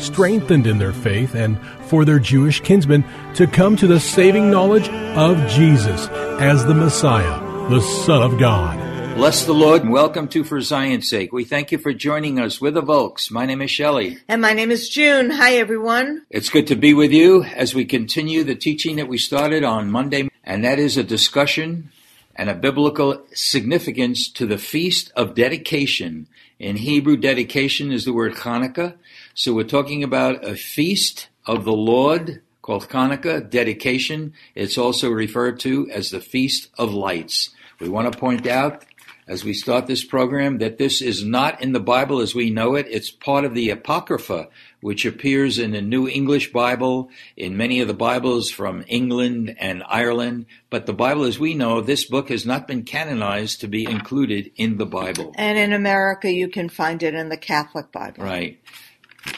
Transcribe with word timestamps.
strengthened 0.00 0.66
in 0.66 0.78
their 0.78 0.92
faith 0.92 1.34
and 1.34 1.58
for 1.86 2.04
their 2.04 2.18
Jewish 2.18 2.60
kinsmen 2.60 3.04
to 3.34 3.46
come 3.46 3.76
to 3.76 3.86
the 3.86 4.00
saving 4.00 4.50
knowledge 4.50 4.88
of 4.88 5.36
Jesus 5.48 6.08
as 6.40 6.64
the 6.64 6.74
Messiah, 6.74 7.40
the 7.68 7.80
Son 7.80 8.22
of 8.22 8.38
God. 8.38 8.78
Bless 9.16 9.44
the 9.44 9.52
Lord 9.52 9.82
and 9.82 9.92
welcome 9.92 10.28
to 10.28 10.44
For 10.44 10.60
Zion's 10.60 11.08
Sake. 11.08 11.32
We 11.32 11.44
thank 11.44 11.72
you 11.72 11.78
for 11.78 11.92
joining 11.92 12.38
us 12.38 12.60
with 12.60 12.74
the 12.74 12.80
Volks. 12.80 13.30
My 13.30 13.44
name 13.44 13.60
is 13.60 13.70
Shelley. 13.70 14.18
And 14.28 14.40
my 14.40 14.54
name 14.54 14.70
is 14.70 14.88
June. 14.88 15.30
Hi, 15.30 15.56
everyone. 15.56 16.24
It's 16.30 16.48
good 16.48 16.68
to 16.68 16.76
be 16.76 16.94
with 16.94 17.12
you 17.12 17.42
as 17.42 17.74
we 17.74 17.84
continue 17.84 18.44
the 18.44 18.54
teaching 18.54 18.96
that 18.96 19.08
we 19.08 19.18
started 19.18 19.62
on 19.62 19.90
Monday, 19.90 20.30
and 20.44 20.64
that 20.64 20.78
is 20.78 20.96
a 20.96 21.02
discussion 21.02 21.90
and 22.34 22.48
a 22.48 22.54
biblical 22.54 23.22
significance 23.34 24.28
to 24.30 24.46
the 24.46 24.56
Feast 24.56 25.12
of 25.16 25.34
Dedication. 25.34 26.26
In 26.58 26.76
Hebrew, 26.76 27.18
dedication 27.18 27.92
is 27.92 28.06
the 28.06 28.14
word 28.14 28.32
Hanukkah. 28.32 28.94
So 29.34 29.54
we're 29.54 29.64
talking 29.64 30.02
about 30.02 30.44
a 30.44 30.56
feast 30.56 31.28
of 31.46 31.64
the 31.64 31.72
Lord 31.72 32.42
called 32.62 32.88
Hanukkah, 32.88 33.48
dedication. 33.48 34.34
It's 34.56 34.76
also 34.76 35.08
referred 35.08 35.60
to 35.60 35.88
as 35.90 36.10
the 36.10 36.20
Feast 36.20 36.68
of 36.76 36.92
Lights. 36.92 37.50
We 37.78 37.88
want 37.88 38.12
to 38.12 38.18
point 38.18 38.46
out 38.46 38.84
as 39.28 39.44
we 39.44 39.54
start 39.54 39.86
this 39.86 40.04
program 40.04 40.58
that 40.58 40.78
this 40.78 41.00
is 41.00 41.24
not 41.24 41.62
in 41.62 41.72
the 41.72 41.80
Bible 41.80 42.20
as 42.20 42.34
we 42.34 42.50
know 42.50 42.74
it. 42.74 42.88
It's 42.90 43.12
part 43.12 43.44
of 43.44 43.54
the 43.54 43.70
Apocrypha, 43.70 44.48
which 44.80 45.06
appears 45.06 45.58
in 45.58 45.70
the 45.70 45.80
New 45.80 46.08
English 46.08 46.52
Bible, 46.52 47.08
in 47.36 47.56
many 47.56 47.80
of 47.80 47.86
the 47.86 47.94
Bibles 47.94 48.50
from 48.50 48.84
England 48.88 49.54
and 49.60 49.84
Ireland. 49.86 50.46
But 50.68 50.86
the 50.86 50.92
Bible 50.92 51.22
as 51.22 51.38
we 51.38 51.54
know, 51.54 51.80
this 51.80 52.04
book 52.04 52.30
has 52.30 52.44
not 52.44 52.66
been 52.66 52.82
canonized 52.82 53.60
to 53.60 53.68
be 53.68 53.84
included 53.84 54.50
in 54.56 54.76
the 54.78 54.86
Bible. 54.86 55.32
And 55.36 55.56
in 55.56 55.72
America, 55.72 56.30
you 56.32 56.48
can 56.48 56.68
find 56.68 57.00
it 57.04 57.14
in 57.14 57.28
the 57.28 57.36
Catholic 57.36 57.92
Bible. 57.92 58.24
Right. 58.24 58.60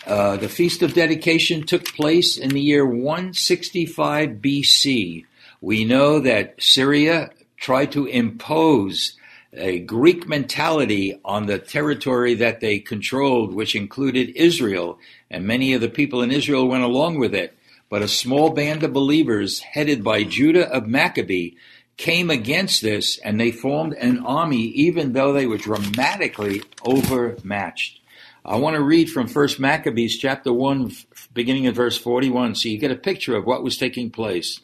Uh, 0.07 0.37
the 0.37 0.49
Feast 0.49 0.83
of 0.83 0.95
Dedication 0.95 1.65
took 1.65 1.85
place 1.85 2.37
in 2.37 2.51
the 2.51 2.61
year 2.61 2.87
165 2.87 4.31
BC. 4.31 5.25
We 5.61 5.85
know 5.85 6.21
that 6.21 6.61
Syria 6.61 7.31
tried 7.57 7.93
to 7.93 8.07
impose 8.07 9.17
a 9.55 9.81
Greek 9.81 10.27
mentality 10.29 11.21
on 11.25 11.47
the 11.47 11.59
territory 11.59 12.35
that 12.35 12.61
they 12.61 12.79
controlled, 12.79 13.55
which 13.55 13.75
included 13.75 14.31
Israel, 14.35 14.99
and 15.31 15.47
many 15.47 15.75
of 15.75 15.81
the 15.81 15.89
people 15.89 16.23
in 16.23 16.31
Israel 16.31 16.67
went 16.67 16.85
along 16.85 17.19
with 17.19 17.35
it. 17.35 17.57
But 17.91 18.03
a 18.03 18.09
small 18.09 18.51
band 18.51 18.83
of 18.83 18.93
believers, 18.93 19.61
headed 19.61 20.03
by 20.03 20.25
Judah 20.25 20.69
of 20.71 20.87
Maccabee, 20.87 21.51
came 21.99 22.31
against 22.31 22.81
this 22.81 23.19
and 23.19 23.39
they 23.39 23.53
formed 23.53 23.93
an 23.95 24.21
army, 24.21 24.63
even 24.63 25.13
though 25.13 25.33
they 25.33 25.47
were 25.47 25.59
dramatically 25.59 26.63
overmatched. 26.85 28.01
I 28.45 28.57
want 28.57 28.75
to 28.75 28.83
read 28.83 29.09
from 29.09 29.29
First 29.29 29.61
Maccabees 29.61 30.19
chapter 30.19 30.53
1, 30.53 30.91
beginning 31.33 31.63
in 31.65 31.75
verse 31.75 31.97
41, 31.97 32.57
so 32.57 32.69
you 32.69 32.77
get 32.77 32.91
a 32.91 32.97
picture 32.97 33.37
of 33.37 33.47
what 33.47 33.63
was 33.63 33.77
taking 33.77 34.11
place. 34.11 34.59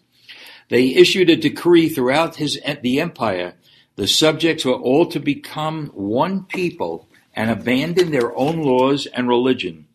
They 0.68 0.96
issued 0.96 1.30
a 1.30 1.36
decree 1.36 1.88
throughout 1.88 2.36
his, 2.36 2.60
the 2.82 3.00
empire. 3.00 3.54
The 3.94 4.08
subjects 4.08 4.64
were 4.64 4.74
all 4.74 5.06
to 5.06 5.20
become 5.20 5.92
one 5.94 6.42
people 6.42 7.08
and 7.34 7.52
abandon 7.52 8.10
their 8.10 8.36
own 8.36 8.62
laws 8.62 9.06
and 9.06 9.28
religion. 9.28 9.86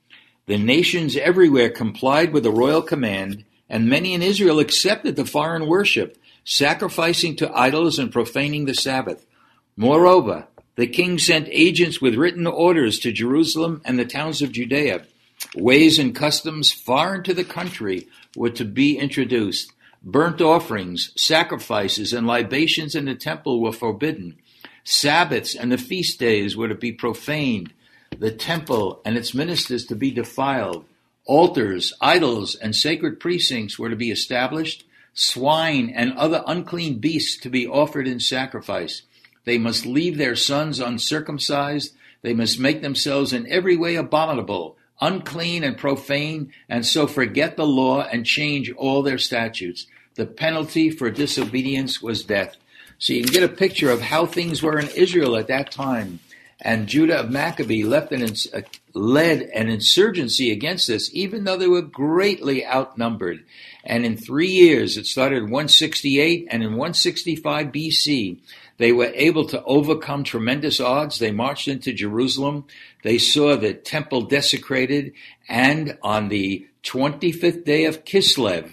The 0.46 0.58
nations 0.58 1.18
everywhere 1.18 1.70
complied 1.70 2.32
with 2.32 2.44
the 2.44 2.52
royal 2.52 2.84
command, 2.84 3.44
and 3.70 3.90
many 3.90 4.14
in 4.14 4.22
Israel 4.22 4.60
accepted 4.60 5.18
the 5.18 5.26
foreign 5.26 5.68
worship, 5.68 6.18
sacrificing 6.46 7.36
to 7.36 7.54
idols 7.54 8.00
and 8.00 8.14
profaning 8.14 8.64
the 8.64 8.76
Sabbath. 8.76 9.26
Moreover, 9.76 10.48
the 10.76 10.88
king 10.88 11.20
sent 11.20 11.48
agents 11.52 12.02
with 12.02 12.16
written 12.16 12.48
orders 12.48 13.00
to 13.00 13.12
Jerusalem 13.12 13.82
and 13.86 14.00
the 14.00 14.06
towns 14.06 14.42
of 14.42 14.52
Judea. 14.52 15.06
Ways 15.56 16.00
and 16.00 16.16
customs 16.16 16.72
foreign 16.72 17.24
to 17.24 17.34
the 17.34 17.44
country 17.44 18.08
were 18.36 18.50
to 18.52 18.66
be 18.66 18.98
introduced. 18.98 19.72
Burnt 20.02 20.42
offerings, 20.42 21.12
sacrifices, 21.16 22.12
and 22.12 22.26
libations 22.26 22.96
in 22.96 23.06
the 23.06 23.16
temple 23.16 23.62
were 23.62 23.72
forbidden. 23.72 24.38
Sabbaths 24.84 25.56
and 25.56 25.72
the 25.72 25.78
feast 25.78 26.20
days 26.20 26.58
were 26.58 26.68
to 26.68 26.76
be 26.76 26.92
profaned. 26.92 27.72
The 28.18 28.32
temple 28.32 29.02
and 29.06 29.16
its 29.16 29.34
ministers 29.34 29.86
to 29.86 29.96
be 29.96 30.12
defiled. 30.12 30.86
Altars, 31.26 31.94
idols, 32.02 32.56
and 32.56 32.76
sacred 32.76 33.20
precincts 33.20 33.80
were 33.80 33.90
to 33.90 33.96
be 33.96 34.12
established. 34.12 34.86
Swine 35.14 35.90
and 35.96 36.14
other 36.14 36.44
unclean 36.48 37.00
beasts 37.00 37.40
to 37.42 37.50
be 37.50 37.68
offered 37.68 38.08
in 38.08 38.20
sacrifice. 38.20 39.04
They 39.46 39.58
must 39.58 39.86
leave 39.86 40.18
their 40.18 40.36
sons 40.36 40.80
uncircumcised. 40.80 41.96
They 42.22 42.34
must 42.34 42.60
make 42.60 42.82
themselves 42.82 43.34
in 43.34 43.52
every 43.52 43.76
way 43.76 43.96
abominable, 43.96 44.78
unclean, 45.02 45.64
and 45.64 45.78
profane, 45.78 46.54
and 46.70 46.86
so 46.86 47.08
forget 47.08 47.58
the 47.58 47.68
law 47.68 48.02
and 48.02 48.26
change 48.26 48.72
all 48.72 49.04
their 49.04 49.18
statutes. 49.18 49.88
The 50.16 50.26
penalty 50.26 50.90
for 50.90 51.10
disobedience 51.10 52.02
was 52.02 52.24
death. 52.24 52.56
So 53.00 53.14
you 53.14 53.24
can 53.24 53.34
get 53.34 53.44
a 53.44 53.50
picture 53.50 53.92
of 53.92 54.02
how 54.02 54.26
things 54.26 54.64
were 54.64 54.80
in 54.80 54.88
Israel 54.90 55.36
at 55.36 55.48
that 55.48 55.72
time. 55.72 56.20
And 56.62 56.88
Judah 56.88 57.20
of 57.20 57.32
Maccabee 57.32 57.84
left 57.84 58.14
an, 58.14 58.24
uh, 58.24 58.62
led 58.94 59.42
an 59.42 59.68
insurgency 59.68 60.52
against 60.52 60.88
this, 60.88 61.10
even 61.14 61.44
though 61.44 61.58
they 61.58 61.68
were 61.68 61.82
greatly 61.82 62.66
outnumbered. 62.66 63.44
And 63.84 64.06
in 64.06 64.16
three 64.16 64.52
years, 64.52 64.96
it 64.96 65.06
started 65.06 65.40
in 65.40 65.44
168 65.50 66.48
and 66.50 66.64
in 66.64 66.70
165 66.70 67.68
BC, 67.68 68.38
they 68.78 68.92
were 68.92 69.12
able 69.14 69.46
to 69.48 69.64
overcome 69.64 70.24
tremendous 70.24 70.80
odds. 70.80 71.20
They 71.20 71.32
marched 71.32 71.68
into 71.68 71.94
Jerusalem. 71.94 72.66
They 73.04 73.18
saw 73.18 73.56
the 73.56 73.74
temple 73.74 74.24
desecrated. 74.24 75.14
And 75.48 75.98
on 76.02 76.30
the 76.30 76.68
25th 76.84 77.64
day 77.64 77.86
of 77.86 78.04
Kislev, 78.04 78.72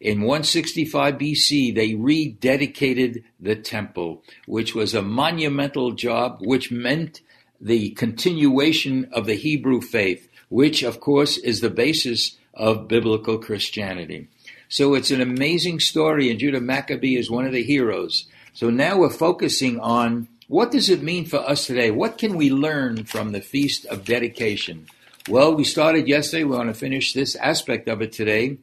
in 0.00 0.20
165 0.20 1.14
BC, 1.14 1.74
they 1.74 1.92
rededicated 1.92 3.22
the 3.40 3.56
temple, 3.56 4.22
which 4.46 4.74
was 4.74 4.94
a 4.94 5.02
monumental 5.02 5.92
job, 5.92 6.38
which 6.40 6.70
meant 6.70 7.22
the 7.60 7.90
continuation 7.90 9.08
of 9.12 9.26
the 9.26 9.36
Hebrew 9.36 9.80
faith, 9.80 10.28
which, 10.48 10.82
of 10.82 11.00
course, 11.00 11.38
is 11.38 11.60
the 11.60 11.70
basis 11.70 12.36
of 12.52 12.88
biblical 12.88 13.38
Christianity. 13.38 14.28
So 14.68 14.94
it's 14.94 15.10
an 15.10 15.20
amazing 15.20 15.80
story, 15.80 16.30
and 16.30 16.40
Judah 16.40 16.60
Maccabee 16.60 17.16
is 17.16 17.30
one 17.30 17.46
of 17.46 17.52
the 17.52 17.62
heroes. 17.62 18.26
So 18.56 18.70
now 18.70 18.96
we're 18.96 19.10
focusing 19.10 19.78
on 19.80 20.28
what 20.48 20.70
does 20.70 20.88
it 20.88 21.02
mean 21.02 21.26
for 21.26 21.36
us 21.36 21.66
today? 21.66 21.90
What 21.90 22.16
can 22.16 22.38
we 22.38 22.48
learn 22.48 23.04
from 23.04 23.32
the 23.32 23.42
Feast 23.42 23.84
of 23.84 24.06
Dedication? 24.06 24.86
Well, 25.28 25.54
we 25.54 25.62
started 25.62 26.08
yesterday. 26.08 26.44
We 26.44 26.56
want 26.56 26.70
to 26.70 26.74
finish 26.74 27.12
this 27.12 27.36
aspect 27.36 27.86
of 27.86 28.00
it 28.00 28.12
today. 28.12 28.56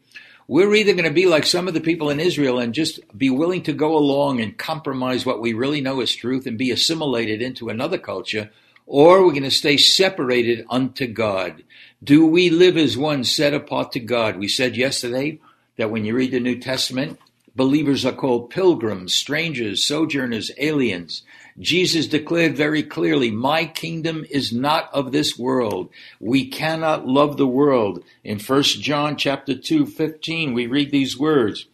we're 0.48 0.74
either 0.74 0.94
going 0.94 1.04
to 1.04 1.12
be 1.12 1.28
like 1.28 1.46
some 1.46 1.68
of 1.68 1.76
the 1.76 1.80
people 1.80 2.10
in 2.10 2.20
Israel 2.20 2.58
and 2.58 2.74
just 2.74 3.02
be 3.16 3.30
willing 3.30 3.62
to 3.66 3.72
go 3.72 3.96
along 3.96 4.42
and 4.42 4.58
compromise 4.58 5.28
what 5.28 5.42
we 5.42 5.54
really 5.54 5.80
know 5.80 6.02
is 6.02 6.16
truth 6.16 6.48
and 6.48 6.58
be 6.58 6.72
assimilated 6.72 7.44
into 7.44 7.70
another 7.70 8.00
culture, 8.00 8.50
or 8.88 9.24
we're 9.24 9.30
going 9.30 9.44
to 9.44 9.52
stay 9.52 9.78
separated 9.78 10.66
unto 10.72 11.06
God. 11.06 11.62
Do 12.04 12.26
we 12.26 12.50
live 12.50 12.78
as 12.78 12.98
one 12.98 13.24
set 13.24 13.54
apart 13.54 13.92
to 13.92 14.00
God? 14.00 14.38
We 14.38 14.48
said 14.48 14.76
yesterday 14.76 15.40
that 15.78 15.92
when 15.92 16.04
you 16.04 16.16
read 16.16 16.32
the 16.32 16.40
New 16.40 16.58
Testament, 16.58 17.20
believers 17.56 18.06
are 18.06 18.14
called 18.14 18.50
pilgrims, 18.50 19.14
strangers, 19.14 19.84
sojourners, 19.84 20.52
aliens. 20.58 21.24
Jesus 21.60 22.08
declared 22.08 22.58
very 22.58 22.82
clearly, 22.82 23.30
My 23.30 23.66
kingdom 23.66 24.26
is 24.30 24.52
not 24.52 24.90
of 24.94 25.12
this 25.12 25.38
world. 25.38 25.90
We 26.20 26.48
cannot 26.48 27.08
love 27.08 27.38
the 27.38 27.48
world. 27.48 28.04
In 28.24 28.40
1 28.40 28.64
John 28.64 29.18
chapter 29.18 29.56
2, 29.56 29.86
15, 29.86 30.54
we 30.54 30.66
read 30.66 30.92
these 30.92 31.18
words 31.18 31.68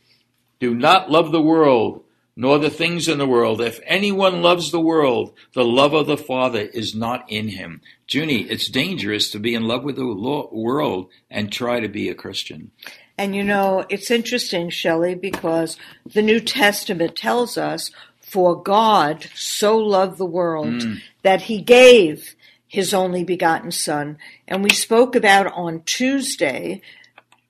Do 0.59 0.73
not 0.73 1.09
love 1.09 1.31
the 1.31 1.41
world, 1.41 2.03
nor 2.35 2.57
the 2.57 2.69
things 2.69 3.07
in 3.07 3.17
the 3.17 3.27
world. 3.27 3.61
If 3.61 3.79
anyone 3.85 4.41
loves 4.41 4.71
the 4.71 4.81
world, 4.81 5.33
the 5.53 5.63
love 5.63 5.93
of 5.93 6.07
the 6.07 6.17
Father 6.17 6.61
is 6.61 6.93
not 6.93 7.29
in 7.29 7.49
him. 7.49 7.81
Junie, 8.07 8.43
it's 8.49 8.69
dangerous 8.69 9.29
to 9.31 9.39
be 9.39 9.53
in 9.53 9.67
love 9.67 9.83
with 9.83 9.95
the 9.95 10.05
world 10.05 11.09
and 11.29 11.51
try 11.51 11.79
to 11.79 11.87
be 11.87 12.09
a 12.09 12.15
Christian. 12.15 12.71
And 13.19 13.35
you 13.35 13.43
know, 13.43 13.85
it's 13.89 14.09
interesting, 14.09 14.69
Shelley, 14.69 15.13
because 15.13 15.75
the 16.05 16.21
New 16.21 16.39
Testament 16.39 17.17
tells 17.17 17.57
us 17.57 17.91
for 18.21 18.63
God 18.63 19.27
so 19.35 19.77
loved 19.77 20.17
the 20.17 20.25
world 20.25 20.67
mm. 20.67 21.01
that 21.21 21.41
he 21.41 21.59
gave 21.59 22.35
his 22.65 22.93
only 22.93 23.25
begotten 23.25 23.71
son. 23.71 24.19
And 24.47 24.63
we 24.63 24.69
spoke 24.69 25.17
about 25.17 25.47
on 25.47 25.81
Tuesday 25.83 26.81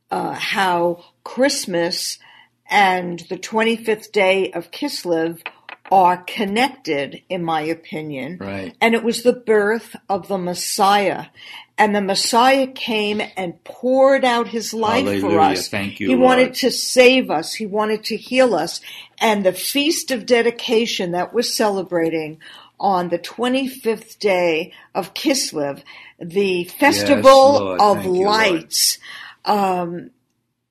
uh, 0.10 0.34
how 0.34 1.04
Christmas 1.24 2.18
and 2.68 3.20
the 3.30 3.38
25th 3.38 4.12
day 4.12 4.52
of 4.52 4.72
Kislev 4.72 5.40
are 5.92 6.18
connected, 6.24 7.22
in 7.30 7.44
my 7.44 7.62
opinion. 7.62 8.40
Right. 8.40 8.76
And 8.82 8.96
it 8.96 9.04
was 9.04 9.22
the 9.22 9.34
birth 9.34 9.96
of 10.10 10.30
the 10.30 10.40
Messiah. 10.40 11.28
And 11.80 11.96
the 11.96 12.02
Messiah 12.02 12.68
came 12.68 13.22
and 13.38 13.64
poured 13.64 14.26
out 14.26 14.50
his 14.50 14.74
life 14.74 15.06
Hallelujah. 15.06 15.22
for 15.22 15.40
us. 15.40 15.70
Thank 15.70 16.02
you. 16.02 16.10
He 16.10 16.16
Lord. 16.16 16.26
wanted 16.26 16.54
to 16.56 16.72
save 16.72 17.32
us. 17.32 17.54
He 17.54 17.66
wanted 17.66 18.04
to 18.06 18.18
heal 18.18 18.54
us. 18.54 18.82
And 19.18 19.46
the 19.46 19.54
feast 19.54 20.12
of 20.12 20.26
dedication 20.26 21.12
that 21.12 21.34
we're 21.34 21.42
celebrating 21.42 22.40
on 22.82 23.08
the 23.08 23.18
25th 23.18 24.20
day 24.20 24.74
of 24.94 25.14
Kislev, 25.14 25.82
the 26.20 26.66
festival 26.66 27.72
yes, 27.72 27.82
of 27.82 28.06
lights, 28.06 28.98
um, 29.46 30.12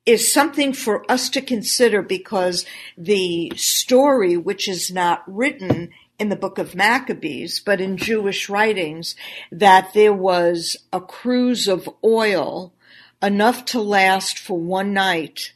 is 0.05 0.31
something 0.31 0.73
for 0.73 1.09
us 1.11 1.29
to 1.31 1.41
consider 1.41 2.01
because 2.01 2.65
the 2.97 3.51
story, 3.55 4.37
which 4.37 4.67
is 4.67 4.91
not 4.91 5.23
written 5.27 5.89
in 6.19 6.29
the 6.29 6.35
book 6.35 6.57
of 6.57 6.75
Maccabees, 6.75 7.59
but 7.59 7.79
in 7.79 7.97
Jewish 7.97 8.49
writings, 8.49 9.15
that 9.51 9.93
there 9.93 10.13
was 10.13 10.77
a 10.91 10.99
cruse 10.99 11.67
of 11.67 11.89
oil 12.03 12.73
enough 13.21 13.65
to 13.65 13.81
last 13.81 14.37
for 14.37 14.59
one 14.59 14.93
night, 14.93 15.53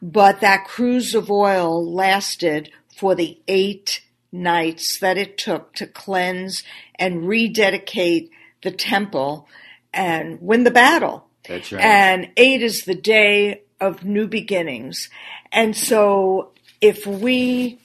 but 0.00 0.40
that 0.40 0.64
cruse 0.64 1.14
of 1.14 1.30
oil 1.30 1.84
lasted 1.84 2.70
for 2.96 3.14
the 3.14 3.40
eight 3.48 4.02
nights 4.32 4.98
that 4.98 5.18
it 5.18 5.38
took 5.38 5.74
to 5.74 5.86
cleanse 5.86 6.62
and 6.96 7.26
rededicate 7.26 8.30
the 8.62 8.70
temple 8.70 9.48
and 9.92 10.40
win 10.40 10.64
the 10.64 10.70
battle. 10.70 11.26
That's 11.46 11.72
right. 11.72 11.82
And 11.82 12.30
eight 12.36 12.62
is 12.62 12.84
the 12.84 12.94
day 12.94 13.62
of 13.80 14.04
new 14.04 14.26
beginnings. 14.26 15.08
And 15.50 15.76
so 15.76 16.52
if 16.80 17.06
we 17.06 17.78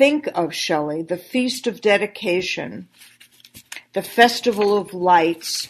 think 0.00 0.26
of, 0.34 0.54
Shelley, 0.54 1.02
the 1.02 1.18
Feast 1.18 1.66
of 1.66 1.82
Dedication, 1.82 2.88
the 3.92 4.00
Festival 4.00 4.78
of 4.78 4.94
Lights, 4.94 5.68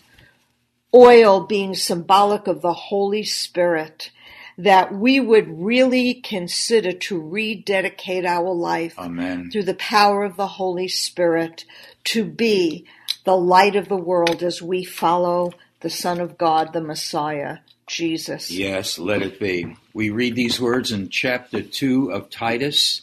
oil 0.94 1.40
being 1.40 1.74
symbolic 1.74 2.46
of 2.46 2.62
the 2.62 2.72
Holy 2.72 3.24
Spirit, 3.24 4.12
that 4.56 4.94
we 4.94 5.18
would 5.18 5.60
really 5.60 6.14
consider 6.14 6.92
to 6.92 7.20
rededicate 7.20 8.24
our 8.24 8.54
life 8.54 8.96
Amen. 9.00 9.50
through 9.50 9.64
the 9.64 9.74
power 9.74 10.22
of 10.22 10.36
the 10.36 10.46
Holy 10.46 10.86
Spirit 10.86 11.64
to 12.04 12.24
be 12.24 12.86
the 13.24 13.36
light 13.36 13.74
of 13.74 13.88
the 13.88 13.96
world 13.96 14.44
as 14.44 14.62
we 14.62 14.84
follow 14.84 15.52
the 15.80 15.90
Son 15.90 16.20
of 16.20 16.38
God, 16.38 16.72
the 16.72 16.80
Messiah, 16.80 17.58
Jesus. 17.88 18.48
Yes, 18.48 18.96
let 18.96 19.22
it 19.22 19.40
be. 19.40 19.76
We 19.92 20.10
read 20.10 20.36
these 20.36 20.60
words 20.60 20.92
in 20.92 21.08
chapter 21.08 21.62
2 21.62 22.12
of 22.12 22.30
Titus 22.30 23.02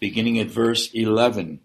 beginning 0.00 0.38
at 0.38 0.48
verse 0.48 0.90
11. 0.92 1.60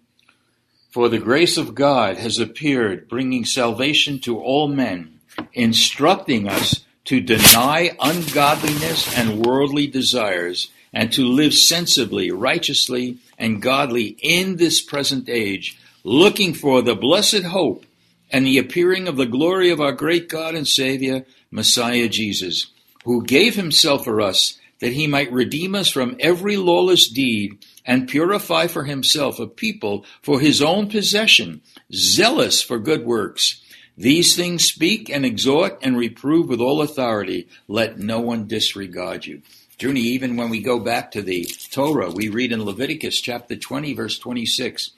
For 0.92 1.10
the 1.10 1.20
grace 1.20 1.58
of 1.58 1.76
God 1.76 2.18
has 2.18 2.38
appeared, 2.38 3.08
bringing 3.08 3.46
salvation 3.46 4.20
to 4.20 4.40
all 4.40 4.68
men, 4.68 5.20
instructing 5.54 6.48
us 6.48 6.86
to 7.06 7.20
deny 7.20 7.96
ungodliness 8.00 9.18
and 9.18 9.46
worldly 9.46 9.88
desires, 9.88 10.70
and 10.94 11.12
to 11.14 11.26
live 11.26 11.54
sensibly, 11.54 12.30
righteously, 12.32 13.18
and 13.38 13.62
godly 13.62 14.18
in 14.22 14.58
this 14.58 14.82
present 14.82 15.30
age, 15.30 15.80
looking 16.04 16.54
for 16.54 16.82
the 16.82 16.96
blessed 16.96 17.44
hope 17.44 17.86
and 18.30 18.46
the 18.46 18.58
appearing 18.58 19.08
of 19.08 19.18
the 19.18 19.26
glory 19.26 19.70
of 19.70 19.82
our 19.82 19.94
great 19.94 20.30
God 20.30 20.56
and 20.56 20.68
Savior, 20.68 21.26
Messiah 21.50 22.08
Jesus, 22.08 22.68
who 23.04 23.24
gave 23.24 23.56
himself 23.56 24.04
for 24.04 24.22
us 24.22 24.60
that 24.82 24.94
he 24.94 25.08
might 25.08 25.32
redeem 25.32 25.74
us 25.74 25.90
from 25.90 26.18
every 26.20 26.58
lawless 26.58 27.08
deed 27.08 27.64
and 27.86 28.10
purify 28.10 28.68
for 28.68 28.84
himself 28.84 29.40
a 29.40 29.48
people 29.48 30.06
for 30.22 30.40
his 30.40 30.62
own 30.62 30.90
possession, 30.90 31.62
zealous 31.94 32.62
for 32.62 32.78
good 32.78 33.06
works. 33.06 33.62
These 33.98 34.36
things 34.36 34.66
speak 34.66 35.10
and 35.10 35.26
exhort 35.26 35.78
and 35.82 35.98
reprove 35.98 36.50
with 36.50 36.60
all 36.60 36.82
authority. 36.82 37.48
Let 37.68 38.00
no 38.00 38.20
one 38.20 38.48
disregard 38.48 39.26
you. 39.26 39.44
Junie, 39.80 40.02
even 40.02 40.36
when 40.36 40.50
we 40.50 40.62
go 40.62 40.80
back 40.80 41.12
to 41.12 41.22
the 41.22 41.46
Torah, 41.72 42.12
we 42.12 42.30
read 42.30 42.52
in 42.52 42.64
Leviticus 42.64 43.20
chapter 43.20 43.56
20, 43.56 43.94
verse 43.94 44.20
26. 44.20 44.92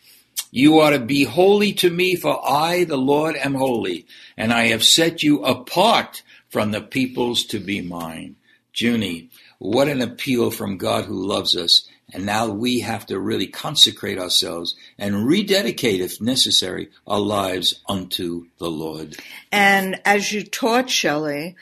You 0.52 0.80
are 0.80 0.92
to 0.92 1.00
be 1.00 1.24
holy 1.24 1.74
to 1.74 1.90
me, 1.90 2.16
for 2.16 2.40
I, 2.48 2.84
the 2.84 2.98
Lord, 2.98 3.36
am 3.36 3.56
holy, 3.56 4.06
and 4.38 4.54
I 4.54 4.68
have 4.68 4.84
set 4.84 5.24
you 5.24 5.44
apart 5.44 6.22
from 6.50 6.72
the 6.72 6.82
peoples 6.82 7.44
to 7.46 7.60
be 7.60 7.82
mine. 7.82 8.36
Junie, 8.74 9.30
what 9.64 9.88
an 9.88 10.02
appeal 10.02 10.52
from 10.52 10.78
God 10.78 11.06
who 11.06 11.28
loves 11.28 11.56
us 11.56 11.88
and 12.14 12.26
now 12.26 12.48
we 12.48 12.82
have 12.82 13.06
to 13.08 13.20
really 13.20 13.48
consecrate 13.48 14.20
ourselves 14.20 14.76
and 14.98 15.26
rededicate, 15.26 16.00
if 16.00 16.22
necessary, 16.22 16.90
our 17.08 17.20
lives 17.20 17.82
unto 17.88 18.48
the 18.60 18.70
Lord. 18.70 19.18
And 19.52 20.00
as 20.06 20.32
you 20.32 20.44
taught 20.44 20.90
Shelley, 20.90 21.56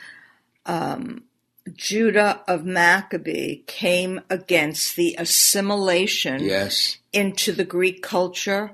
um, 0.66 1.24
Judah 1.74 2.42
of 2.46 2.66
Maccabee 2.66 3.62
came 3.66 4.20
against 4.28 4.96
the 4.96 5.16
assimilation 5.18 6.42
yes. 6.42 6.98
into 7.12 7.52
the 7.52 7.64
Greek 7.64 8.02
culture, 8.02 8.72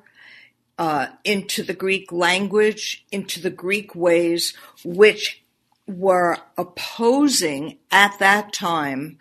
uh, 0.79 1.09
into 1.23 1.63
the 1.63 1.75
Greek 1.75 2.11
language, 2.11 3.05
into 3.13 3.41
the 3.41 3.51
Greek 3.51 3.95
ways, 3.95 4.55
which 4.85 5.43
were 5.89 6.39
opposing 6.57 7.79
at 7.91 8.19
that 8.19 8.53
time 8.53 9.19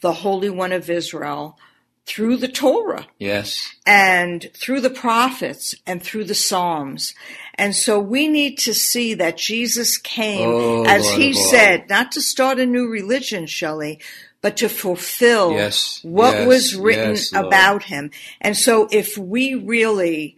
the 0.00 0.12
Holy 0.12 0.50
One 0.50 0.72
of 0.72 0.90
Israel 0.90 1.58
through 2.04 2.36
the 2.36 2.48
Torah. 2.48 3.06
Yes. 3.18 3.72
And 3.86 4.50
through 4.54 4.80
the 4.80 4.90
prophets 4.90 5.74
and 5.86 6.02
through 6.02 6.24
the 6.24 6.34
Psalms. 6.34 7.14
And 7.54 7.74
so 7.74 7.98
we 7.98 8.28
need 8.28 8.58
to 8.58 8.74
see 8.74 9.14
that 9.14 9.36
Jesus 9.36 9.96
came, 9.98 10.48
oh, 10.48 10.84
as 10.84 11.04
Lord 11.04 11.20
he 11.20 11.32
said, 11.32 11.88
not 11.88 12.12
to 12.12 12.20
start 12.20 12.58
a 12.58 12.66
new 12.66 12.88
religion, 12.88 13.46
Shelley, 13.46 14.00
but 14.40 14.56
to 14.58 14.68
fulfill 14.68 15.52
yes, 15.52 16.00
what 16.02 16.34
yes, 16.34 16.48
was 16.48 16.76
written 16.76 17.10
yes, 17.10 17.32
about 17.32 17.84
him. 17.84 18.10
And 18.40 18.56
so 18.56 18.88
if 18.90 19.16
we 19.16 19.54
really 19.54 20.36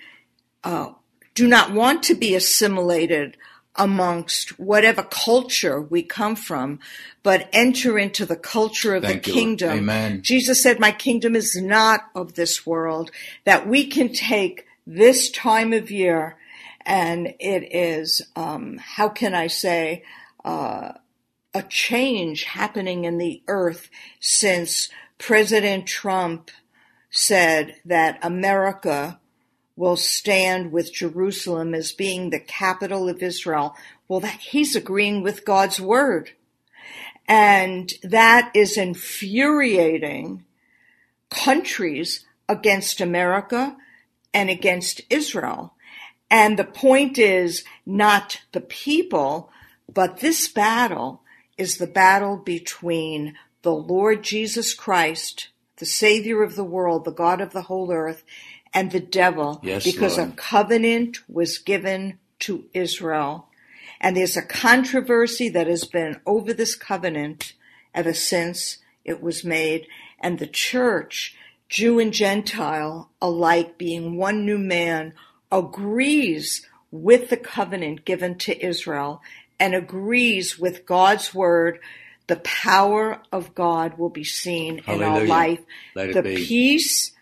uh, 0.62 0.90
do 1.34 1.48
not 1.48 1.72
want 1.72 2.02
to 2.04 2.14
be 2.14 2.34
assimilated 2.34 3.38
amongst 3.76 4.58
whatever 4.58 5.02
culture 5.02 5.80
we 5.80 6.02
come 6.02 6.36
from, 6.36 6.78
but 7.22 7.48
enter 7.52 7.98
into 7.98 8.24
the 8.24 8.36
culture 8.36 8.94
of 8.94 9.02
Thank 9.02 9.24
the 9.24 9.30
you. 9.30 9.34
kingdom. 9.34 9.78
Amen. 9.78 10.22
Jesus 10.22 10.62
said, 10.62 10.78
My 10.78 10.92
kingdom 10.92 11.34
is 11.34 11.56
not 11.60 12.02
of 12.14 12.34
this 12.34 12.66
world, 12.66 13.10
that 13.44 13.66
we 13.66 13.86
can 13.86 14.12
take 14.12 14.66
this 14.86 15.30
time 15.30 15.72
of 15.72 15.90
year 15.90 16.36
and 16.86 17.34
it 17.40 17.74
is, 17.74 18.22
um, 18.36 18.78
how 18.78 19.08
can 19.08 19.34
I 19.34 19.46
say, 19.46 20.04
uh, 20.44 20.92
a 21.54 21.62
change 21.62 22.44
happening 22.44 23.04
in 23.04 23.18
the 23.18 23.42
earth 23.48 23.88
since 24.20 24.88
President 25.18 25.86
Trump 25.86 26.50
said 27.10 27.76
that 27.84 28.18
America 28.22 29.20
will 29.76 29.96
stand 29.96 30.72
with 30.72 30.92
Jerusalem 30.92 31.74
as 31.74 31.92
being 31.92 32.30
the 32.30 32.40
capital 32.40 33.08
of 33.08 33.22
Israel. 33.22 33.76
Well, 34.06 34.20
that 34.20 34.40
he's 34.40 34.76
agreeing 34.76 35.22
with 35.22 35.44
God's 35.44 35.80
word. 35.80 36.30
And 37.26 37.92
that 38.02 38.50
is 38.54 38.76
infuriating 38.76 40.44
countries 41.30 42.24
against 42.48 43.00
America 43.00 43.76
and 44.32 44.50
against 44.50 45.00
Israel. 45.10 45.74
And 46.30 46.58
the 46.58 46.64
point 46.64 47.18
is 47.18 47.64
not 47.86 48.42
the 48.52 48.60
people, 48.60 49.50
but 49.92 50.20
this 50.20 50.48
battle 50.48 51.22
is 51.56 51.76
the 51.76 51.86
battle 51.86 52.36
between 52.36 53.36
the 53.62 53.74
Lord 53.74 54.22
Jesus 54.22 54.74
Christ, 54.74 55.48
the 55.76 55.86
Savior 55.86 56.42
of 56.42 56.56
the 56.56 56.64
world, 56.64 57.04
the 57.04 57.12
God 57.12 57.40
of 57.40 57.52
the 57.52 57.62
whole 57.62 57.92
earth, 57.92 58.24
and 58.74 58.90
the 58.90 59.00
devil, 59.00 59.60
Yes, 59.62 59.84
because 59.84 60.18
Lord. 60.18 60.30
a 60.30 60.32
covenant 60.32 61.20
was 61.28 61.58
given 61.58 62.18
to 62.40 62.64
Israel. 62.74 63.48
And 64.00 64.16
there's 64.16 64.36
a 64.36 64.42
controversy 64.42 65.48
that 65.50 65.68
has 65.68 65.84
been 65.84 66.20
over 66.26 66.52
this 66.52 66.74
covenant 66.74 67.54
ever 67.94 68.12
since 68.12 68.78
it 69.04 69.22
was 69.22 69.44
made. 69.44 69.86
And 70.18 70.38
the 70.38 70.48
church, 70.48 71.36
Jew 71.68 72.00
and 72.00 72.12
Gentile 72.12 73.10
alike, 73.22 73.78
being 73.78 74.16
one 74.16 74.44
new 74.44 74.58
man, 74.58 75.14
agrees 75.50 76.66
with 76.90 77.30
the 77.30 77.36
covenant 77.36 78.04
given 78.04 78.36
to 78.38 78.64
Israel 78.64 79.22
and 79.60 79.74
agrees 79.74 80.58
with 80.58 80.84
God's 80.84 81.32
word. 81.32 81.78
The 82.26 82.36
power 82.36 83.22
of 83.30 83.54
God 83.54 83.98
will 83.98 84.10
be 84.10 84.24
seen 84.24 84.82
in 84.86 85.02
our 85.02 85.24
life. 85.24 85.60
The 85.94 86.22
be. 86.22 86.36
peace 86.36 87.13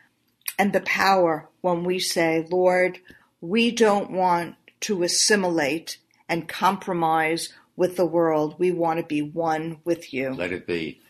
and 0.63 0.73
the 0.73 0.81
power 0.83 1.49
when 1.61 1.83
we 1.83 1.99
say, 1.99 2.47
Lord, 2.49 3.01
we 3.41 3.73
don't 3.73 4.13
want 4.13 4.55
to 4.83 5.03
assimilate 5.03 5.99
and 6.29 6.49
compromise 6.49 7.53
with 7.75 7.97
the 7.97 8.07
world. 8.07 8.55
We 8.61 8.71
want 8.71 9.01
to 9.01 9.05
be 9.05 9.23
one 9.23 9.79
with 9.85 10.15
you. 10.15 10.33
Let 10.33 10.53
it 10.53 10.65
be. 10.65 11.01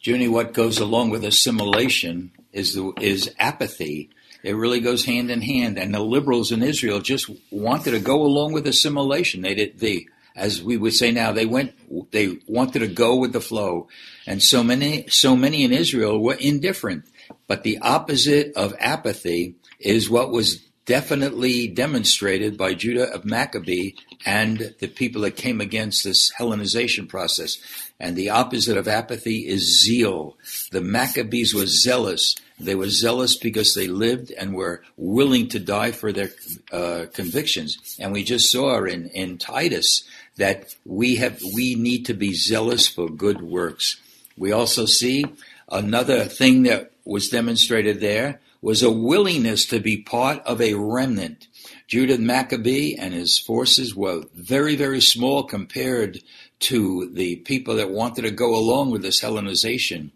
Junie, 0.00 0.28
what 0.28 0.54
goes 0.54 0.78
along 0.78 1.10
with 1.10 1.26
assimilation 1.26 2.32
is 2.54 2.72
the, 2.72 2.94
is 3.02 3.34
apathy. 3.38 4.08
It 4.42 4.56
really 4.56 4.80
goes 4.80 5.04
hand 5.04 5.30
in 5.30 5.42
hand. 5.42 5.78
And 5.78 5.94
the 5.94 6.00
liberals 6.00 6.50
in 6.50 6.62
Israel 6.62 7.00
just 7.00 7.30
wanted 7.50 7.90
to 7.90 8.00
go 8.00 8.22
along 8.22 8.54
with 8.54 8.66
assimilation. 8.66 9.42
They 9.42 9.54
did 9.54 9.78
the 9.78 10.08
as 10.34 10.62
we 10.62 10.78
would 10.78 10.94
say 10.94 11.10
now, 11.10 11.32
they 11.32 11.44
went 11.44 11.74
they 12.10 12.38
wanted 12.46 12.78
to 12.78 12.88
go 12.88 13.16
with 13.16 13.34
the 13.34 13.42
flow. 13.42 13.88
And 14.26 14.42
so 14.42 14.64
many 14.64 15.06
so 15.08 15.36
many 15.36 15.64
in 15.64 15.72
Israel 15.72 16.18
were 16.18 16.32
indifferent. 16.32 17.04
But 17.46 17.62
the 17.62 17.78
opposite 17.78 18.52
of 18.56 18.74
apathy 18.78 19.56
is 19.78 20.10
what 20.10 20.30
was 20.30 20.62
definitely 20.84 21.68
demonstrated 21.68 22.58
by 22.58 22.74
Judah 22.74 23.12
of 23.12 23.24
Maccabee 23.24 23.92
and 24.26 24.74
the 24.80 24.88
people 24.88 25.22
that 25.22 25.36
came 25.36 25.60
against 25.60 26.02
this 26.02 26.32
Hellenization 26.32 27.08
process. 27.08 27.58
And 28.00 28.16
the 28.16 28.30
opposite 28.30 28.76
of 28.76 28.88
apathy 28.88 29.46
is 29.46 29.82
zeal. 29.82 30.36
The 30.72 30.80
Maccabees 30.80 31.54
were 31.54 31.66
zealous. 31.66 32.34
They 32.58 32.74
were 32.74 32.88
zealous 32.88 33.36
because 33.36 33.74
they 33.74 33.86
lived 33.86 34.32
and 34.32 34.54
were 34.54 34.82
willing 34.96 35.48
to 35.48 35.60
die 35.60 35.92
for 35.92 36.12
their 36.12 36.30
uh, 36.72 37.06
convictions. 37.12 37.96
And 38.00 38.12
we 38.12 38.24
just 38.24 38.50
saw 38.50 38.82
in, 38.84 39.08
in 39.08 39.38
Titus 39.38 40.02
that 40.36 40.74
we 40.84 41.16
have 41.16 41.40
we 41.54 41.74
need 41.74 42.06
to 42.06 42.14
be 42.14 42.34
zealous 42.34 42.88
for 42.88 43.08
good 43.08 43.40
works. 43.42 44.00
We 44.36 44.50
also 44.50 44.86
see 44.86 45.26
another 45.70 46.24
thing 46.24 46.64
that 46.64 46.91
was 47.04 47.28
demonstrated 47.28 48.00
there 48.00 48.40
was 48.60 48.82
a 48.82 48.90
willingness 48.90 49.66
to 49.66 49.80
be 49.80 49.96
part 49.96 50.40
of 50.46 50.60
a 50.60 50.74
remnant. 50.74 51.48
Judah 51.88 52.18
Maccabee 52.18 52.94
and 52.94 53.12
his 53.12 53.38
forces 53.38 53.94
were 53.94 54.24
very, 54.34 54.76
very 54.76 55.00
small 55.00 55.42
compared 55.42 56.20
to 56.60 57.10
the 57.12 57.36
people 57.36 57.74
that 57.76 57.90
wanted 57.90 58.22
to 58.22 58.30
go 58.30 58.54
along 58.54 58.90
with 58.90 59.02
this 59.02 59.20
Hellenization. 59.20 60.12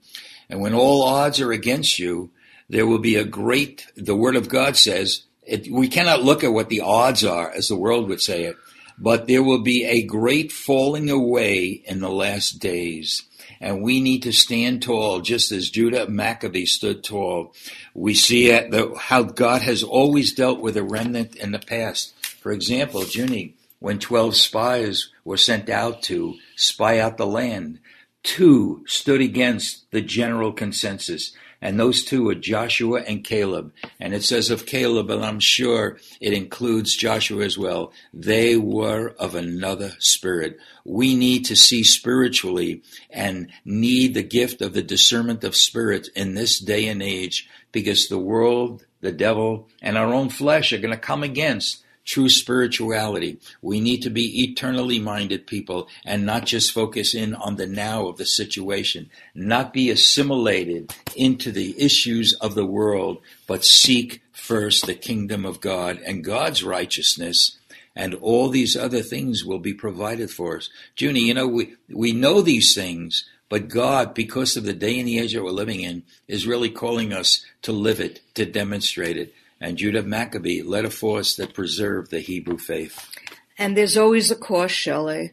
And 0.48 0.60
when 0.60 0.74
all 0.74 1.02
odds 1.02 1.40
are 1.40 1.50
against 1.50 1.98
you, 1.98 2.30
there 2.68 2.86
will 2.86 3.00
be 3.00 3.16
a 3.16 3.24
great, 3.24 3.86
the 3.96 4.16
Word 4.16 4.36
of 4.36 4.48
God 4.48 4.76
says, 4.76 5.22
it, 5.42 5.70
we 5.70 5.88
cannot 5.88 6.22
look 6.22 6.44
at 6.44 6.52
what 6.52 6.68
the 6.68 6.80
odds 6.80 7.24
are, 7.24 7.50
as 7.50 7.68
the 7.68 7.76
world 7.76 8.08
would 8.08 8.20
say 8.20 8.44
it, 8.44 8.56
but 8.98 9.26
there 9.26 9.42
will 9.42 9.62
be 9.62 9.84
a 9.84 10.02
great 10.02 10.50
falling 10.52 11.10
away 11.10 11.82
in 11.84 12.00
the 12.00 12.10
last 12.10 12.58
days. 12.60 13.22
And 13.60 13.82
we 13.82 14.00
need 14.00 14.22
to 14.24 14.32
stand 14.32 14.82
tall, 14.82 15.20
just 15.20 15.50
as 15.52 15.70
Judah 15.70 16.08
Maccabee 16.08 16.66
stood 16.66 17.02
tall. 17.02 17.54
We 17.94 18.14
see 18.14 18.50
how 18.98 19.22
God 19.22 19.62
has 19.62 19.82
always 19.82 20.34
dealt 20.34 20.60
with 20.60 20.76
a 20.76 20.82
remnant 20.82 21.36
in 21.36 21.52
the 21.52 21.58
past. 21.58 22.14
For 22.40 22.52
example, 22.52 23.04
Junie, 23.04 23.54
when 23.78 23.98
12 23.98 24.36
spies 24.36 25.10
were 25.24 25.36
sent 25.36 25.68
out 25.68 26.02
to 26.04 26.34
spy 26.54 26.98
out 26.98 27.16
the 27.16 27.26
land, 27.26 27.78
two 28.22 28.84
stood 28.86 29.20
against 29.20 29.90
the 29.90 30.00
general 30.00 30.52
consensus. 30.52 31.32
And 31.60 31.80
those 31.80 32.04
two 32.04 32.24
were 32.24 32.34
Joshua 32.34 33.02
and 33.02 33.24
Caleb. 33.24 33.72
And 33.98 34.14
it 34.14 34.22
says 34.22 34.50
of 34.50 34.66
Caleb, 34.66 35.10
and 35.10 35.24
I'm 35.24 35.40
sure 35.40 35.98
it 36.20 36.32
includes 36.32 36.96
Joshua 36.96 37.44
as 37.44 37.56
well, 37.56 37.92
they 38.12 38.56
were 38.56 39.14
of 39.18 39.34
another 39.34 39.92
spirit. 39.98 40.58
We 40.84 41.14
need 41.14 41.44
to 41.46 41.56
see 41.56 41.82
spiritually 41.82 42.82
and 43.10 43.50
need 43.64 44.14
the 44.14 44.22
gift 44.22 44.60
of 44.60 44.74
the 44.74 44.82
discernment 44.82 45.44
of 45.44 45.56
spirit 45.56 46.08
in 46.14 46.34
this 46.34 46.58
day 46.58 46.88
and 46.88 47.02
age 47.02 47.48
because 47.72 48.08
the 48.08 48.18
world, 48.18 48.86
the 49.00 49.12
devil, 49.12 49.68
and 49.82 49.96
our 49.96 50.12
own 50.12 50.28
flesh 50.28 50.72
are 50.72 50.78
going 50.78 50.94
to 50.94 51.00
come 51.00 51.22
against 51.22 51.82
true 52.06 52.28
spirituality. 52.28 53.38
We 53.60 53.80
need 53.80 54.02
to 54.02 54.10
be 54.10 54.44
eternally 54.44 54.98
minded 54.98 55.46
people 55.46 55.88
and 56.04 56.24
not 56.24 56.46
just 56.46 56.72
focus 56.72 57.14
in 57.14 57.34
on 57.34 57.56
the 57.56 57.66
now 57.66 58.06
of 58.06 58.16
the 58.16 58.24
situation, 58.24 59.10
not 59.34 59.72
be 59.72 59.90
assimilated 59.90 60.94
into 61.14 61.50
the 61.50 61.74
issues 61.78 62.32
of 62.40 62.54
the 62.54 62.64
world, 62.64 63.20
but 63.46 63.64
seek 63.64 64.22
first 64.32 64.86
the 64.86 64.94
kingdom 64.94 65.44
of 65.44 65.60
God 65.60 65.98
and 66.06 66.24
God's 66.24 66.62
righteousness. 66.62 67.58
And 67.94 68.14
all 68.14 68.48
these 68.48 68.76
other 68.76 69.02
things 69.02 69.44
will 69.44 69.58
be 69.58 69.74
provided 69.74 70.30
for 70.30 70.58
us. 70.58 70.70
Junie, 70.96 71.20
you 71.26 71.34
know, 71.34 71.48
we, 71.48 71.74
we 71.88 72.12
know 72.12 72.40
these 72.40 72.74
things, 72.74 73.24
but 73.48 73.68
God, 73.68 74.14
because 74.14 74.56
of 74.56 74.64
the 74.64 74.74
day 74.74 74.98
and 74.98 75.08
the 75.08 75.18
age 75.18 75.32
that 75.32 75.42
we're 75.42 75.50
living 75.50 75.80
in, 75.80 76.02
is 76.28 76.46
really 76.46 76.68
calling 76.68 77.12
us 77.12 77.44
to 77.62 77.72
live 77.72 77.98
it, 77.98 78.20
to 78.34 78.44
demonstrate 78.44 79.16
it 79.16 79.34
and 79.60 79.76
Judah 79.76 80.02
Maccabee 80.02 80.62
led 80.62 80.84
a 80.84 80.90
force 80.90 81.36
that 81.36 81.54
preserved 81.54 82.10
the 82.10 82.20
Hebrew 82.20 82.58
faith. 82.58 83.10
And 83.58 83.76
there's 83.76 83.96
always 83.96 84.30
a 84.30 84.36
cost, 84.36 84.74
Shelley. 84.74 85.32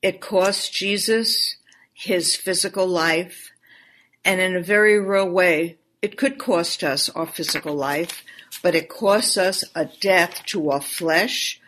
It 0.00 0.20
cost 0.20 0.72
Jesus 0.72 1.56
his 1.92 2.34
physical 2.34 2.86
life, 2.86 3.52
and 4.24 4.40
in 4.40 4.56
a 4.56 4.62
very 4.62 4.98
real 4.98 5.28
way, 5.28 5.78
it 6.00 6.16
could 6.16 6.38
cost 6.38 6.82
us 6.82 7.08
our 7.10 7.26
physical 7.26 7.74
life, 7.74 8.24
but 8.62 8.74
it 8.74 8.88
costs 8.88 9.36
us 9.36 9.64
a 9.74 9.84
death 9.84 10.42
to 10.46 10.70
our 10.70 10.80
flesh 10.80 11.60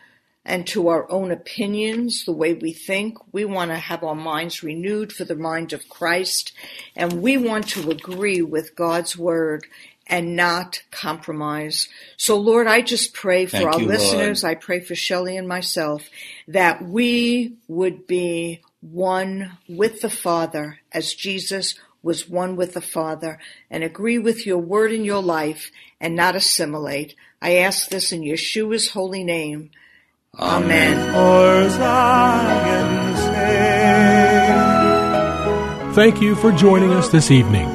and 0.43 0.67
to 0.67 0.89
our 0.89 1.09
own 1.09 1.31
opinions, 1.31 2.25
the 2.25 2.31
way 2.31 2.53
we 2.53 2.71
think. 2.71 3.17
We 3.31 3.45
want 3.45 3.71
to 3.71 3.77
have 3.77 4.03
our 4.03 4.15
minds 4.15 4.61
renewed 4.61 5.11
for 5.11 5.23
the 5.23 5.35
mind 5.35 5.73
of 5.73 5.89
Christ, 5.89 6.51
and 6.95 7.21
we 7.21 7.37
want 7.37 7.69
to 7.69 7.89
agree 7.89 8.41
with 8.41 8.75
God's 8.75 9.17
word 9.17 9.65
and 10.07 10.35
not 10.35 10.83
compromise. 10.91 11.87
So 12.17 12.37
Lord, 12.37 12.67
I 12.67 12.81
just 12.81 13.13
pray 13.13 13.45
for 13.45 13.57
Thank 13.57 13.73
our 13.73 13.81
you, 13.81 13.87
listeners. 13.87 14.43
Lord. 14.43 14.57
I 14.57 14.59
pray 14.59 14.79
for 14.79 14.95
Shelley 14.95 15.37
and 15.37 15.47
myself 15.47 16.09
that 16.47 16.83
we 16.83 17.55
would 17.67 18.07
be 18.07 18.61
one 18.81 19.57
with 19.67 20.01
the 20.01 20.09
Father 20.09 20.79
as 20.91 21.13
Jesus 21.13 21.75
was 22.03 22.29
one 22.29 22.55
with 22.55 22.73
the 22.73 22.81
Father 22.81 23.39
and 23.71 23.83
agree 23.83 24.19
with 24.19 24.45
your 24.45 24.59
word 24.59 24.91
in 24.91 25.03
your 25.03 25.23
life 25.23 25.71
and 25.99 26.15
not 26.15 26.35
assimilate. 26.35 27.15
I 27.41 27.57
ask 27.57 27.89
this 27.89 28.11
in 28.11 28.21
Yeshua's 28.21 28.91
holy 28.91 29.23
name. 29.23 29.71
Amen. 30.37 31.13
For 31.13 31.69
Zion's 31.69 33.19
sake. 33.19 35.95
Thank 35.95 36.21
you 36.21 36.35
for 36.35 36.51
joining 36.51 36.91
us 36.91 37.09
this 37.09 37.31
evening. 37.31 37.74